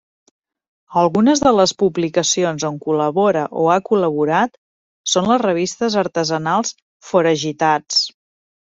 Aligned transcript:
Algunes 1.01 1.43
de 1.47 1.51
les 1.57 1.73
publicacions 1.83 2.65
on 2.71 2.79
col·labora 2.87 3.45
o 3.65 3.67
ha 3.75 3.77
col·laborat 3.91 4.59
són 5.15 5.31
les 5.35 5.45
revistes 5.45 6.01
artesanals 6.07 6.75
Foragitats. 7.13 8.05